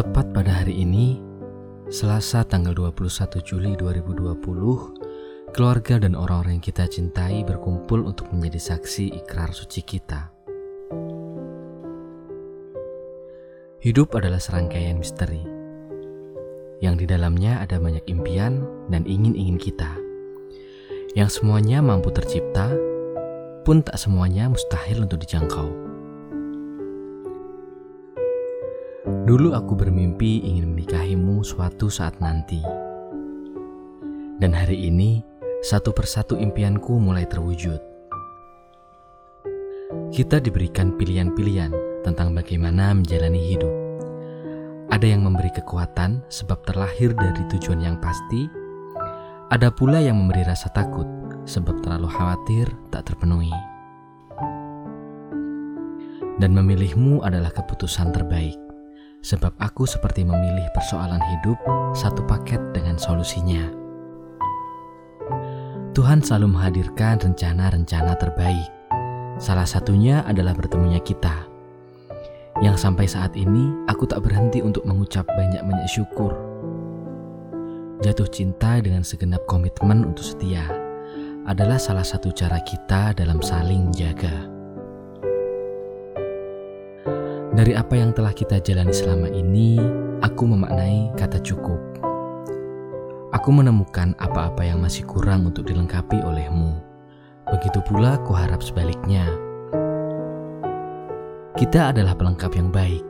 [0.00, 1.20] Tepat pada hari ini,
[1.92, 9.12] Selasa tanggal 21 Juli 2020, keluarga dan orang-orang yang kita cintai berkumpul untuk menjadi saksi
[9.20, 10.32] ikrar suci kita.
[13.84, 15.44] Hidup adalah serangkaian misteri,
[16.80, 20.00] yang di dalamnya ada banyak impian dan ingin-ingin kita,
[21.12, 22.72] yang semuanya mampu tercipta,
[23.68, 25.89] pun tak semuanya mustahil untuk dijangkau.
[29.20, 32.64] Dulu aku bermimpi ingin menikahimu suatu saat nanti.
[34.40, 35.20] Dan hari ini,
[35.60, 37.76] satu persatu impianku mulai terwujud.
[40.08, 43.74] Kita diberikan pilihan-pilihan tentang bagaimana menjalani hidup.
[44.88, 48.48] Ada yang memberi kekuatan sebab terlahir dari tujuan yang pasti.
[49.52, 51.04] Ada pula yang memberi rasa takut
[51.44, 53.52] sebab terlalu khawatir tak terpenuhi.
[56.40, 58.69] Dan memilihmu adalah keputusan terbaik
[59.20, 61.56] sebab aku seperti memilih persoalan hidup
[61.92, 63.68] satu paket dengan solusinya.
[65.92, 68.70] Tuhan selalu menghadirkan rencana-rencana terbaik.
[69.36, 71.48] Salah satunya adalah bertemunya kita.
[72.60, 76.36] Yang sampai saat ini aku tak berhenti untuk mengucap banyak-banyak syukur.
[78.00, 80.64] Jatuh cinta dengan segenap komitmen untuk setia
[81.44, 84.59] adalah salah satu cara kita dalam saling menjaga.
[87.50, 89.74] Dari apa yang telah kita jalani selama ini,
[90.22, 91.82] aku memaknai kata cukup.
[93.34, 96.78] Aku menemukan apa-apa yang masih kurang untuk dilengkapi olehmu.
[97.50, 99.26] Begitu pula ku harap sebaliknya.
[101.58, 103.02] Kita adalah pelengkap yang baik,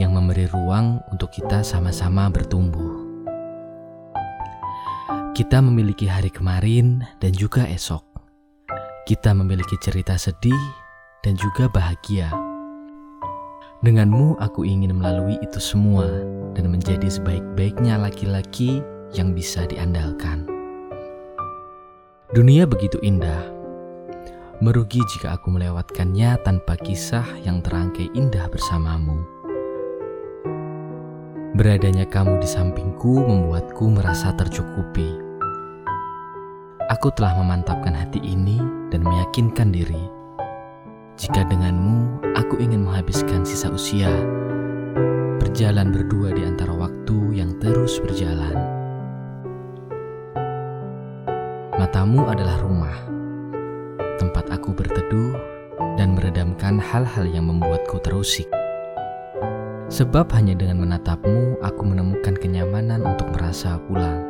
[0.00, 3.04] yang memberi ruang untuk kita sama-sama bertumbuh.
[5.36, 8.08] Kita memiliki hari kemarin dan juga esok.
[9.04, 10.64] Kita memiliki cerita sedih
[11.20, 12.45] dan juga bahagia
[13.84, 16.08] Denganmu aku ingin melalui itu semua
[16.56, 18.80] dan menjadi sebaik-baiknya laki-laki
[19.12, 20.48] yang bisa diandalkan.
[22.32, 23.52] Dunia begitu indah.
[24.64, 29.20] Merugi jika aku melewatkannya tanpa kisah yang terangkai indah bersamamu.
[31.52, 35.20] Beradanya kamu di sampingku membuatku merasa tercukupi.
[36.96, 38.56] Aku telah memantapkan hati ini
[38.88, 40.15] dan meyakinkan diri
[41.16, 44.12] jika denganmu aku ingin menghabiskan sisa usia,
[45.40, 48.52] berjalan berdua di antara waktu yang terus berjalan.
[51.80, 52.96] Matamu adalah rumah,
[54.20, 55.40] tempat aku berteduh
[55.96, 58.48] dan meredamkan hal-hal yang membuatku terusik.
[59.88, 64.20] Sebab hanya dengan menatapmu, aku menemukan kenyamanan untuk merasa pulang.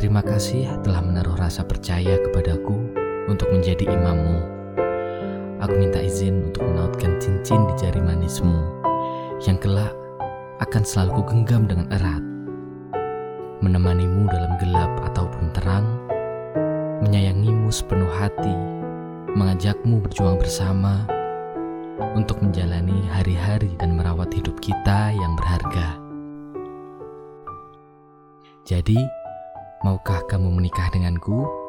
[0.00, 2.80] Terima kasih telah menaruh rasa percaya kepadaku
[3.28, 4.61] untuk menjadi imammu.
[5.62, 8.82] Aku minta izin untuk menautkan cincin di jari manismu
[9.46, 9.94] yang kelak
[10.58, 12.18] akan selalu kugenggam dengan erat.
[13.62, 15.86] Menemanimu dalam gelap ataupun terang,
[17.06, 18.50] menyayangimu sepenuh hati,
[19.38, 21.06] mengajakmu berjuang bersama
[22.18, 25.94] untuk menjalani hari-hari dan merawat hidup kita yang berharga.
[28.66, 28.98] Jadi,
[29.86, 31.61] maukah kamu menikah denganku?